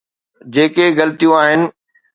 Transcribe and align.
جيڪي 0.53 0.85
غلطيون 0.97 1.39
آهن. 1.61 1.61